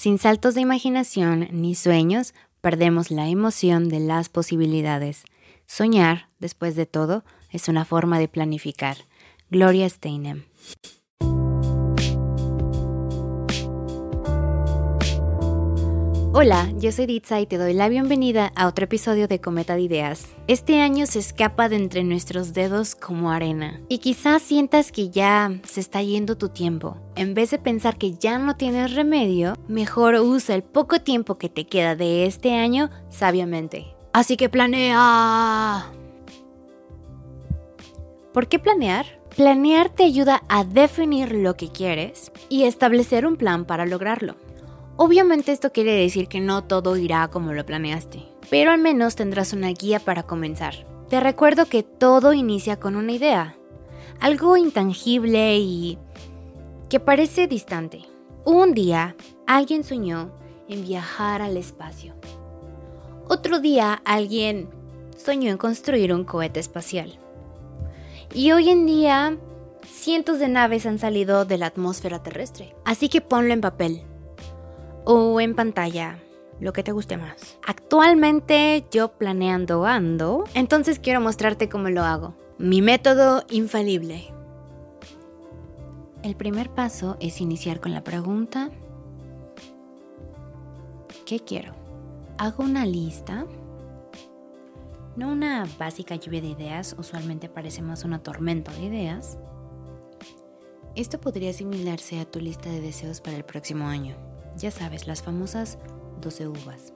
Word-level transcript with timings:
Sin 0.00 0.16
saltos 0.16 0.54
de 0.54 0.62
imaginación 0.62 1.48
ni 1.52 1.74
sueños, 1.74 2.32
perdemos 2.62 3.10
la 3.10 3.28
emoción 3.28 3.90
de 3.90 4.00
las 4.00 4.30
posibilidades. 4.30 5.24
Soñar, 5.66 6.30
después 6.38 6.74
de 6.74 6.86
todo, 6.86 7.22
es 7.50 7.68
una 7.68 7.84
forma 7.84 8.18
de 8.18 8.26
planificar. 8.26 8.96
Gloria 9.50 9.86
Steinem. 9.86 10.44
Hola, 16.32 16.70
yo 16.76 16.92
soy 16.92 17.06
Ditsa 17.06 17.40
y 17.40 17.46
te 17.46 17.58
doy 17.58 17.74
la 17.74 17.88
bienvenida 17.88 18.52
a 18.54 18.68
otro 18.68 18.84
episodio 18.84 19.26
de 19.26 19.40
Cometa 19.40 19.74
de 19.74 19.80
Ideas. 19.80 20.28
Este 20.46 20.80
año 20.80 21.06
se 21.06 21.18
escapa 21.18 21.68
de 21.68 21.74
entre 21.74 22.04
nuestros 22.04 22.54
dedos 22.54 22.94
como 22.94 23.32
arena 23.32 23.80
y 23.88 23.98
quizás 23.98 24.40
sientas 24.40 24.92
que 24.92 25.10
ya 25.10 25.50
se 25.64 25.80
está 25.80 26.00
yendo 26.02 26.38
tu 26.38 26.48
tiempo. 26.48 26.96
En 27.16 27.34
vez 27.34 27.50
de 27.50 27.58
pensar 27.58 27.98
que 27.98 28.12
ya 28.12 28.38
no 28.38 28.54
tienes 28.54 28.94
remedio, 28.94 29.54
mejor 29.66 30.14
usa 30.14 30.54
el 30.54 30.62
poco 30.62 31.00
tiempo 31.00 31.36
que 31.36 31.48
te 31.48 31.66
queda 31.66 31.96
de 31.96 32.26
este 32.26 32.54
año 32.54 32.90
sabiamente. 33.08 33.88
Así 34.12 34.36
que 34.36 34.48
planea. 34.48 35.90
¿Por 38.32 38.46
qué 38.46 38.60
planear? 38.60 39.20
Planear 39.36 39.88
te 39.88 40.04
ayuda 40.04 40.44
a 40.48 40.62
definir 40.62 41.32
lo 41.32 41.56
que 41.56 41.72
quieres 41.72 42.30
y 42.48 42.62
establecer 42.62 43.26
un 43.26 43.36
plan 43.36 43.64
para 43.64 43.84
lograrlo. 43.84 44.36
Obviamente 45.02 45.50
esto 45.50 45.72
quiere 45.72 45.92
decir 45.94 46.28
que 46.28 46.40
no 46.40 46.64
todo 46.64 46.94
irá 46.98 47.28
como 47.28 47.54
lo 47.54 47.64
planeaste, 47.64 48.22
pero 48.50 48.70
al 48.70 48.78
menos 48.78 49.16
tendrás 49.16 49.54
una 49.54 49.68
guía 49.68 49.98
para 49.98 50.24
comenzar. 50.24 50.86
Te 51.08 51.20
recuerdo 51.20 51.64
que 51.64 51.82
todo 51.82 52.34
inicia 52.34 52.78
con 52.78 52.96
una 52.96 53.12
idea, 53.12 53.56
algo 54.20 54.58
intangible 54.58 55.56
y 55.56 55.96
que 56.90 57.00
parece 57.00 57.46
distante. 57.46 58.02
Un 58.44 58.74
día, 58.74 59.16
alguien 59.46 59.84
soñó 59.84 60.32
en 60.68 60.84
viajar 60.84 61.40
al 61.40 61.56
espacio. 61.56 62.12
Otro 63.26 63.58
día, 63.58 64.02
alguien 64.04 64.68
soñó 65.16 65.50
en 65.50 65.56
construir 65.56 66.12
un 66.12 66.24
cohete 66.24 66.60
espacial. 66.60 67.18
Y 68.34 68.52
hoy 68.52 68.68
en 68.68 68.84
día, 68.84 69.38
cientos 69.82 70.38
de 70.40 70.48
naves 70.48 70.84
han 70.84 70.98
salido 70.98 71.46
de 71.46 71.56
la 71.56 71.68
atmósfera 71.68 72.22
terrestre. 72.22 72.74
Así 72.84 73.08
que 73.08 73.22
ponlo 73.22 73.54
en 73.54 73.62
papel 73.62 74.04
o 75.04 75.40
en 75.40 75.54
pantalla, 75.54 76.18
lo 76.60 76.72
que 76.72 76.82
te 76.82 76.92
guste 76.92 77.16
más. 77.16 77.58
Actualmente 77.66 78.84
yo 78.90 79.12
planeando 79.12 79.86
ando, 79.86 80.44
entonces 80.54 80.98
quiero 80.98 81.20
mostrarte 81.20 81.68
cómo 81.68 81.88
lo 81.88 82.02
hago. 82.02 82.34
Mi 82.58 82.82
método 82.82 83.44
infalible. 83.50 84.32
El 86.22 86.36
primer 86.36 86.68
paso 86.70 87.16
es 87.18 87.40
iniciar 87.40 87.80
con 87.80 87.92
la 87.92 88.04
pregunta, 88.04 88.70
¿qué 91.24 91.40
quiero? 91.40 91.74
Hago 92.36 92.62
una 92.62 92.84
lista, 92.84 93.46
no 95.16 95.32
una 95.32 95.66
básica 95.78 96.16
lluvia 96.16 96.42
de 96.42 96.48
ideas, 96.48 96.94
usualmente 96.98 97.48
parece 97.48 97.80
más 97.80 98.04
una 98.04 98.22
tormenta 98.22 98.70
de 98.72 98.82
ideas. 98.82 99.38
Esto 100.94 101.20
podría 101.20 101.50
asimilarse 101.50 102.20
a 102.20 102.26
tu 102.26 102.38
lista 102.38 102.68
de 102.68 102.82
deseos 102.82 103.22
para 103.22 103.38
el 103.38 103.44
próximo 103.44 103.86
año. 103.86 104.29
Ya 104.56 104.70
sabes, 104.70 105.06
las 105.06 105.22
famosas 105.22 105.78
12 106.20 106.48
uvas. 106.48 106.92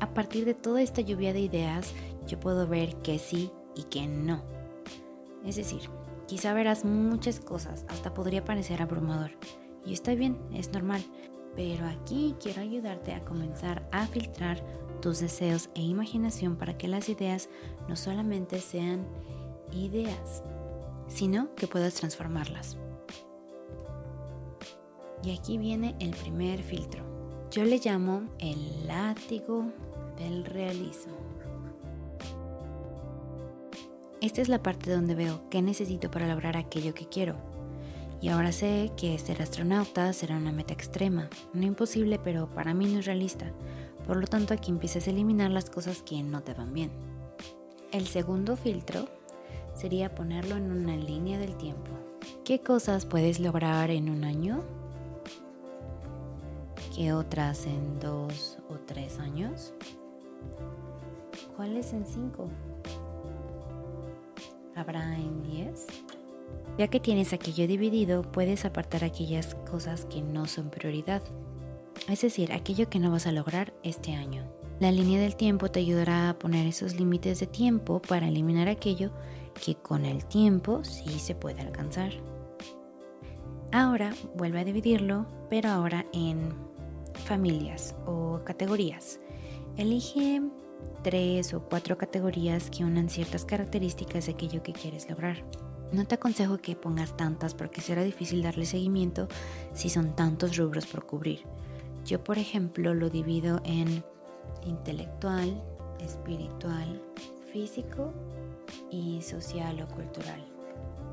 A 0.00 0.14
partir 0.14 0.44
de 0.44 0.54
toda 0.54 0.82
esta 0.82 1.00
lluvia 1.00 1.32
de 1.32 1.40
ideas, 1.40 1.92
yo 2.26 2.38
puedo 2.40 2.66
ver 2.66 2.96
que 2.96 3.18
sí 3.18 3.50
y 3.74 3.84
que 3.84 4.06
no. 4.06 4.42
Es 5.44 5.56
decir, 5.56 5.88
quizá 6.26 6.52
verás 6.54 6.84
muchas 6.84 7.40
cosas, 7.40 7.84
hasta 7.88 8.14
podría 8.14 8.44
parecer 8.44 8.82
abrumador. 8.82 9.32
Y 9.84 9.92
está 9.92 10.14
bien, 10.14 10.38
es 10.52 10.72
normal. 10.72 11.02
Pero 11.54 11.86
aquí 11.86 12.34
quiero 12.40 12.62
ayudarte 12.62 13.12
a 13.12 13.24
comenzar 13.24 13.88
a 13.92 14.06
filtrar 14.06 14.62
tus 15.00 15.20
deseos 15.20 15.68
e 15.74 15.82
imaginación 15.82 16.56
para 16.56 16.78
que 16.78 16.88
las 16.88 17.08
ideas 17.08 17.48
no 17.88 17.96
solamente 17.96 18.60
sean 18.60 19.06
ideas, 19.72 20.42
sino 21.08 21.54
que 21.54 21.66
puedas 21.66 21.94
transformarlas. 21.94 22.78
Y 25.24 25.36
aquí 25.36 25.58
viene 25.58 25.94
el 26.00 26.10
primer 26.10 26.62
filtro. 26.62 27.02
Yo 27.50 27.64
le 27.64 27.78
llamo 27.78 28.22
el 28.38 28.86
látigo 28.86 29.66
del 30.18 30.44
realismo. 30.44 31.12
Esta 34.20 34.40
es 34.40 34.48
la 34.48 34.62
parte 34.62 34.90
donde 34.92 35.14
veo 35.14 35.48
qué 35.50 35.62
necesito 35.62 36.10
para 36.10 36.28
lograr 36.28 36.56
aquello 36.56 36.94
que 36.94 37.06
quiero. 37.06 37.36
Y 38.20 38.28
ahora 38.28 38.52
sé 38.52 38.92
que 38.96 39.18
ser 39.18 39.42
astronauta 39.42 40.12
será 40.12 40.36
una 40.36 40.52
meta 40.52 40.72
extrema, 40.72 41.28
no 41.52 41.66
imposible, 41.66 42.20
pero 42.20 42.48
para 42.48 42.72
mí 42.72 42.86
no 42.86 43.00
es 43.00 43.06
realista. 43.06 43.52
Por 44.06 44.16
lo 44.16 44.26
tanto, 44.26 44.54
aquí 44.54 44.70
empiezas 44.70 45.06
a 45.06 45.10
eliminar 45.10 45.50
las 45.50 45.70
cosas 45.70 46.02
que 46.02 46.22
no 46.22 46.42
te 46.42 46.54
van 46.54 46.72
bien. 46.72 46.90
El 47.90 48.06
segundo 48.06 48.56
filtro 48.56 49.08
sería 49.74 50.14
ponerlo 50.14 50.56
en 50.56 50.70
una 50.70 50.96
línea 50.96 51.38
del 51.38 51.56
tiempo. 51.56 51.90
¿Qué 52.44 52.60
cosas 52.60 53.06
puedes 53.06 53.40
lograr 53.40 53.90
en 53.90 54.08
un 54.08 54.24
año? 54.24 54.62
Que 56.94 57.12
otras 57.12 57.66
en 57.66 57.98
dos 57.98 58.58
o 58.68 58.74
tres 58.74 59.18
años? 59.18 59.72
¿Cuáles 61.56 61.92
en 61.92 62.04
cinco? 62.06 62.48
¿Habrá 64.74 65.16
en 65.16 65.42
diez? 65.42 65.86
Ya 66.78 66.88
que 66.88 67.00
tienes 67.00 67.32
aquello 67.32 67.66
dividido, 67.66 68.22
puedes 68.22 68.64
apartar 68.64 69.04
aquellas 69.04 69.54
cosas 69.70 70.04
que 70.06 70.22
no 70.22 70.46
son 70.46 70.70
prioridad, 70.70 71.22
es 72.08 72.22
decir, 72.22 72.52
aquello 72.52 72.88
que 72.88 72.98
no 72.98 73.10
vas 73.10 73.26
a 73.26 73.32
lograr 73.32 73.72
este 73.82 74.14
año. 74.14 74.44
La 74.80 74.90
línea 74.90 75.20
del 75.20 75.36
tiempo 75.36 75.70
te 75.70 75.80
ayudará 75.80 76.30
a 76.30 76.38
poner 76.38 76.66
esos 76.66 76.94
límites 76.94 77.40
de 77.40 77.46
tiempo 77.46 78.00
para 78.00 78.28
eliminar 78.28 78.68
aquello 78.68 79.10
que 79.64 79.76
con 79.76 80.04
el 80.04 80.24
tiempo 80.24 80.82
sí 80.82 81.18
se 81.18 81.34
puede 81.34 81.60
alcanzar. 81.60 82.12
Ahora 83.70 84.12
vuelve 84.34 84.60
a 84.60 84.64
dividirlo, 84.64 85.26
pero 85.48 85.70
ahora 85.70 86.04
en 86.12 86.71
familias 87.22 87.94
o 88.06 88.40
categorías. 88.44 89.20
Elige 89.76 90.42
tres 91.02 91.54
o 91.54 91.62
cuatro 91.62 91.96
categorías 91.98 92.70
que 92.70 92.84
unan 92.84 93.08
ciertas 93.08 93.44
características 93.44 94.26
de 94.26 94.32
aquello 94.32 94.62
que 94.62 94.72
quieres 94.72 95.08
lograr. 95.08 95.44
No 95.92 96.06
te 96.06 96.14
aconsejo 96.14 96.58
que 96.58 96.76
pongas 96.76 97.16
tantas 97.16 97.54
porque 97.54 97.80
será 97.80 98.02
difícil 98.02 98.42
darle 98.42 98.64
seguimiento 98.64 99.28
si 99.74 99.90
son 99.90 100.16
tantos 100.16 100.56
rubros 100.56 100.86
por 100.86 101.06
cubrir. 101.06 101.40
Yo, 102.06 102.22
por 102.22 102.38
ejemplo, 102.38 102.94
lo 102.94 103.10
divido 103.10 103.60
en 103.64 104.02
intelectual, 104.64 105.62
espiritual, 106.00 107.00
físico 107.52 108.12
y 108.90 109.20
social 109.22 109.82
o 109.82 109.94
cultural. 109.94 110.51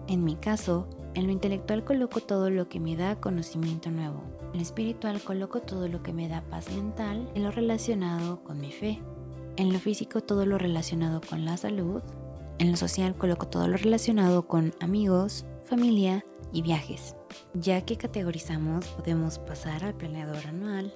En 0.09 0.23
mi 0.23 0.35
caso, 0.35 0.87
en 1.13 1.27
lo 1.27 1.31
intelectual 1.31 1.83
coloco 1.83 2.19
todo 2.19 2.49
lo 2.49 2.67
que 2.67 2.79
me 2.79 2.95
da 2.95 3.21
conocimiento 3.21 3.91
nuevo. 3.91 4.23
En 4.53 4.55
lo 4.55 4.61
espiritual 4.63 5.21
coloco 5.21 5.61
todo 5.61 5.87
lo 5.87 6.01
que 6.01 6.13
me 6.13 6.27
da 6.27 6.41
paz 6.41 6.71
mental 6.71 7.29
en 7.35 7.43
lo 7.43 7.51
relacionado 7.51 8.43
con 8.43 8.59
mi 8.59 8.71
fe. 8.71 8.99
En 9.55 9.71
lo 9.71 9.77
físico 9.77 10.21
todo 10.21 10.47
lo 10.47 10.57
relacionado 10.57 11.21
con 11.21 11.45
la 11.45 11.57
salud. 11.57 12.01
En 12.57 12.71
lo 12.71 12.75
social 12.75 13.15
coloco 13.15 13.47
todo 13.49 13.67
lo 13.67 13.77
relacionado 13.77 14.47
con 14.47 14.73
amigos, 14.79 15.45
familia 15.63 16.25
y 16.51 16.63
viajes. 16.63 17.15
Ya 17.53 17.81
que 17.81 17.95
categorizamos 17.95 18.87
podemos 18.87 19.37
pasar 19.37 19.83
al 19.83 19.93
planeador 19.93 20.47
anual. 20.47 20.91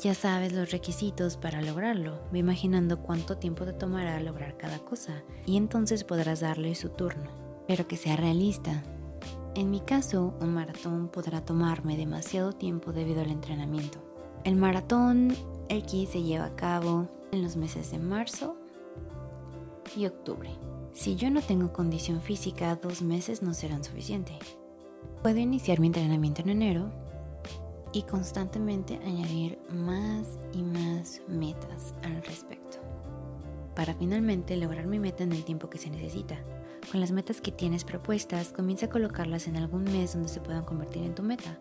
Ya 0.00 0.12
sabes 0.12 0.52
los 0.52 0.72
requisitos 0.72 1.36
para 1.36 1.62
lograrlo, 1.62 2.18
ve 2.32 2.40
imaginando 2.40 2.98
cuánto 2.98 3.38
tiempo 3.38 3.64
te 3.64 3.74
tomará 3.74 4.18
lograr 4.18 4.56
cada 4.56 4.80
cosa 4.80 5.22
y 5.46 5.56
entonces 5.56 6.02
podrás 6.02 6.40
darle 6.40 6.74
su 6.74 6.88
turno 6.88 7.43
pero 7.66 7.86
que 7.86 7.96
sea 7.96 8.16
realista. 8.16 8.82
En 9.54 9.70
mi 9.70 9.80
caso, 9.80 10.34
un 10.40 10.54
maratón 10.54 11.08
podrá 11.08 11.44
tomarme 11.44 11.96
demasiado 11.96 12.52
tiempo 12.52 12.92
debido 12.92 13.20
al 13.20 13.30
entrenamiento. 13.30 13.98
El 14.44 14.56
maratón 14.56 15.34
X 15.68 16.10
se 16.10 16.22
lleva 16.22 16.46
a 16.46 16.56
cabo 16.56 17.08
en 17.32 17.42
los 17.42 17.56
meses 17.56 17.90
de 17.90 17.98
marzo 17.98 18.56
y 19.96 20.06
octubre. 20.06 20.50
Si 20.92 21.16
yo 21.16 21.30
no 21.30 21.40
tengo 21.40 21.72
condición 21.72 22.20
física, 22.20 22.76
dos 22.76 23.02
meses 23.02 23.42
no 23.42 23.54
serán 23.54 23.82
suficientes. 23.82 24.38
Puedo 25.22 25.38
iniciar 25.38 25.80
mi 25.80 25.88
entrenamiento 25.88 26.42
en 26.42 26.50
enero 26.50 26.90
y 27.92 28.02
constantemente 28.02 29.00
añadir 29.04 29.58
más 29.70 30.38
y 30.52 30.62
más 30.62 31.22
metas 31.28 31.94
al 32.02 32.22
respecto, 32.24 32.78
para 33.74 33.94
finalmente 33.94 34.56
lograr 34.56 34.86
mi 34.86 34.98
meta 34.98 35.24
en 35.24 35.32
el 35.32 35.44
tiempo 35.44 35.70
que 35.70 35.78
se 35.78 35.90
necesita. 35.90 36.38
Con 36.90 37.00
las 37.00 37.12
metas 37.12 37.40
que 37.40 37.52
tienes 37.52 37.84
propuestas, 37.84 38.52
comienza 38.52 38.86
a 38.86 38.90
colocarlas 38.90 39.48
en 39.48 39.56
algún 39.56 39.84
mes 39.84 40.12
donde 40.12 40.28
se 40.28 40.40
puedan 40.40 40.64
convertir 40.64 41.02
en 41.02 41.14
tu 41.14 41.22
meta. 41.22 41.58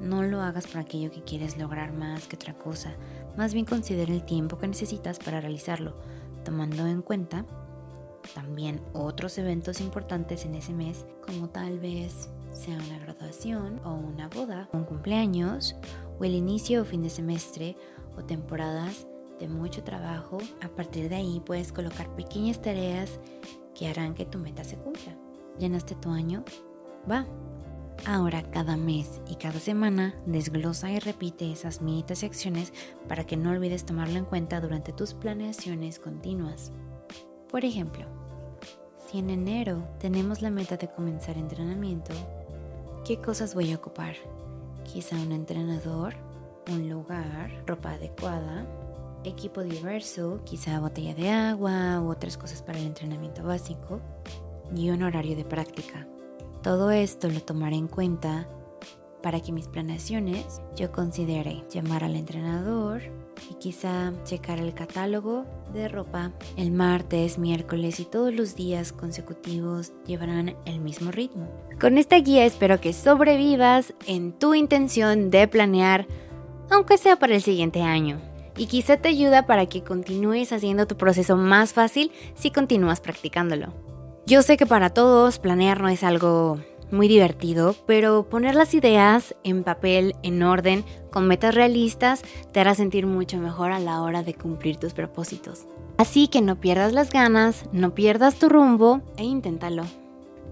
No 0.00 0.22
lo 0.22 0.40
hagas 0.40 0.66
por 0.66 0.78
aquello 0.78 1.10
que 1.10 1.22
quieres 1.22 1.58
lograr 1.58 1.92
más 1.92 2.26
que 2.26 2.36
otra 2.36 2.54
cosa, 2.54 2.94
más 3.36 3.52
bien 3.54 3.64
considera 3.64 4.12
el 4.12 4.24
tiempo 4.24 4.58
que 4.58 4.68
necesitas 4.68 5.18
para 5.18 5.40
realizarlo, 5.40 5.96
tomando 6.44 6.86
en 6.86 7.02
cuenta 7.02 7.44
también 8.34 8.80
otros 8.92 9.38
eventos 9.38 9.80
importantes 9.80 10.44
en 10.44 10.54
ese 10.54 10.72
mes, 10.72 11.06
como 11.24 11.48
tal 11.48 11.78
vez 11.78 12.28
sea 12.52 12.76
una 12.76 12.98
graduación 12.98 13.80
o 13.84 13.94
una 13.94 14.28
boda, 14.28 14.68
un 14.72 14.84
cumpleaños 14.84 15.76
o 16.18 16.24
el 16.24 16.34
inicio 16.34 16.82
o 16.82 16.84
fin 16.84 17.02
de 17.02 17.10
semestre 17.10 17.76
o 18.16 18.24
temporadas 18.24 19.06
de 19.38 19.48
mucho 19.48 19.82
trabajo. 19.82 20.38
A 20.62 20.68
partir 20.68 21.08
de 21.08 21.16
ahí 21.16 21.42
puedes 21.44 21.72
colocar 21.72 22.14
pequeñas 22.14 22.60
tareas 22.60 23.20
que 23.74 23.88
harán 23.88 24.14
que 24.14 24.26
tu 24.26 24.38
meta 24.38 24.64
se 24.64 24.76
cumpla. 24.76 25.16
¿Llenaste 25.58 25.94
tu 25.94 26.10
año? 26.10 26.44
Va. 27.10 27.26
Ahora 28.06 28.42
cada 28.42 28.76
mes 28.76 29.20
y 29.28 29.34
cada 29.36 29.58
semana 29.58 30.14
desglosa 30.24 30.90
y 30.90 31.00
repite 31.00 31.50
esas 31.50 31.82
metas 31.82 32.22
y 32.22 32.26
acciones 32.26 32.72
para 33.08 33.24
que 33.24 33.36
no 33.36 33.50
olvides 33.50 33.84
tomarlo 33.84 34.18
en 34.18 34.24
cuenta 34.24 34.60
durante 34.60 34.92
tus 34.92 35.14
planeaciones 35.14 35.98
continuas. 35.98 36.70
Por 37.50 37.64
ejemplo, 37.64 38.06
si 39.06 39.18
en 39.18 39.30
enero 39.30 39.88
tenemos 39.98 40.42
la 40.42 40.50
meta 40.50 40.76
de 40.76 40.88
comenzar 40.88 41.36
entrenamiento, 41.36 42.12
¿qué 43.04 43.20
cosas 43.20 43.54
voy 43.54 43.72
a 43.72 43.76
ocupar? 43.76 44.14
Quizá 44.84 45.16
un 45.16 45.32
entrenador, 45.32 46.14
un 46.70 46.88
lugar, 46.88 47.64
ropa 47.66 47.92
adecuada, 47.92 48.66
equipo 49.24 49.62
diverso, 49.62 50.40
quizá 50.44 50.80
botella 50.80 51.14
de 51.14 51.30
agua 51.30 52.00
u 52.00 52.10
otras 52.10 52.36
cosas 52.36 52.62
para 52.62 52.78
el 52.78 52.86
entrenamiento 52.86 53.42
básico, 53.42 54.00
y 54.74 54.90
un 54.90 55.02
horario 55.02 55.36
de 55.36 55.44
práctica. 55.44 56.06
Todo 56.62 56.90
esto 56.90 57.28
lo 57.30 57.40
tomaré 57.40 57.76
en 57.76 57.88
cuenta 57.88 58.48
para 59.22 59.40
que 59.40 59.52
mis 59.52 59.66
planeaciones 59.68 60.60
yo 60.76 60.92
considere 60.92 61.64
llamar 61.70 62.04
al 62.04 62.16
entrenador 62.16 63.02
y 63.50 63.54
quizá 63.54 64.12
checar 64.24 64.58
el 64.58 64.74
catálogo 64.74 65.44
de 65.72 65.88
ropa 65.88 66.32
el 66.56 66.70
martes, 66.70 67.38
miércoles 67.38 68.00
y 68.00 68.04
todos 68.04 68.32
los 68.32 68.54
días 68.54 68.92
consecutivos 68.92 69.92
llevarán 70.06 70.56
el 70.64 70.80
mismo 70.80 71.10
ritmo. 71.10 71.48
Con 71.80 71.98
esta 71.98 72.16
guía 72.16 72.44
espero 72.44 72.80
que 72.80 72.92
sobrevivas 72.92 73.92
en 74.06 74.32
tu 74.32 74.54
intención 74.54 75.30
de 75.30 75.48
planear, 75.48 76.06
aunque 76.70 76.98
sea 76.98 77.16
para 77.16 77.34
el 77.34 77.42
siguiente 77.42 77.82
año. 77.82 78.27
Y 78.58 78.66
quizá 78.66 78.96
te 78.96 79.08
ayuda 79.08 79.46
para 79.46 79.66
que 79.66 79.84
continúes 79.84 80.52
haciendo 80.52 80.86
tu 80.86 80.96
proceso 80.96 81.36
más 81.36 81.72
fácil 81.72 82.10
si 82.34 82.50
continúas 82.50 83.00
practicándolo. 83.00 83.72
Yo 84.26 84.42
sé 84.42 84.56
que 84.56 84.66
para 84.66 84.90
todos 84.90 85.38
planear 85.38 85.80
no 85.80 85.88
es 85.88 86.02
algo 86.02 86.58
muy 86.90 87.06
divertido, 87.06 87.76
pero 87.86 88.28
poner 88.28 88.54
las 88.54 88.74
ideas 88.74 89.34
en 89.44 89.62
papel, 89.62 90.14
en 90.22 90.42
orden, 90.42 90.84
con 91.10 91.28
metas 91.28 91.54
realistas, 91.54 92.22
te 92.52 92.60
hará 92.60 92.74
sentir 92.74 93.06
mucho 93.06 93.38
mejor 93.38 93.72
a 93.72 93.78
la 93.78 94.02
hora 94.02 94.22
de 94.22 94.34
cumplir 94.34 94.76
tus 94.76 94.92
propósitos. 94.92 95.66
Así 95.96 96.28
que 96.28 96.40
no 96.40 96.56
pierdas 96.56 96.92
las 96.92 97.10
ganas, 97.10 97.64
no 97.72 97.94
pierdas 97.94 98.36
tu 98.36 98.48
rumbo 98.48 99.02
e 99.16 99.24
inténtalo. 99.24 99.84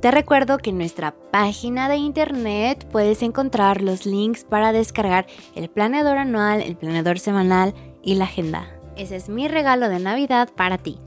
Te 0.00 0.10
recuerdo 0.10 0.58
que 0.58 0.70
en 0.70 0.78
nuestra 0.78 1.14
página 1.32 1.88
de 1.88 1.96
internet 1.96 2.86
puedes 2.92 3.22
encontrar 3.22 3.80
los 3.80 4.06
links 4.06 4.44
para 4.44 4.72
descargar 4.72 5.26
el 5.54 5.68
planeador 5.70 6.18
anual, 6.18 6.60
el 6.60 6.76
planeador 6.76 7.18
semanal 7.18 7.74
y 8.06 8.14
la 8.14 8.24
agenda. 8.24 8.70
Ese 8.96 9.16
es 9.16 9.28
mi 9.28 9.48
regalo 9.48 9.90
de 9.90 9.98
Navidad 9.98 10.48
para 10.56 10.78
ti. 10.78 10.98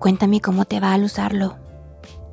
Cuéntame 0.00 0.40
cómo 0.40 0.64
te 0.64 0.80
va 0.80 0.94
al 0.94 1.04
usarlo. 1.04 1.56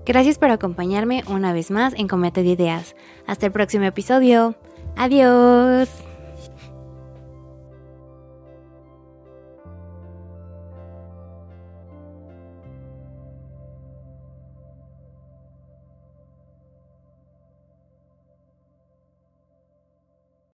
Gracias 0.06 0.40
por 0.40 0.50
acompañarme 0.50 1.24
una 1.28 1.54
vez 1.54 1.70
más 1.70 1.94
en 1.96 2.08
Cometa 2.08 2.42
de 2.42 2.48
Ideas. 2.48 2.96
Hasta 3.28 3.46
el 3.46 3.52
próximo 3.52 3.84
episodio. 3.84 4.56
Adiós. 4.96 6.07